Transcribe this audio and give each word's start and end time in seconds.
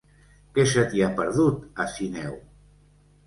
Què 0.53 0.63
se 0.69 0.85
t'hi 0.93 1.03
ha 1.03 1.09
perdut, 1.19 1.67
a 1.83 1.87
Sineu? 1.97 2.35